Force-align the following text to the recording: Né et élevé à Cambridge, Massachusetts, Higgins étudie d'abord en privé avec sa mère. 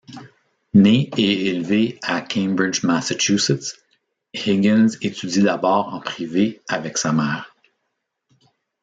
Né 0.73 1.11
et 1.15 1.45
élevé 1.49 1.99
à 2.01 2.21
Cambridge, 2.21 2.81
Massachusetts, 2.83 3.77
Higgins 4.33 4.87
étudie 5.03 5.43
d'abord 5.43 5.93
en 5.93 5.99
privé 6.01 6.59
avec 6.67 6.97
sa 6.97 7.13
mère. 7.13 7.55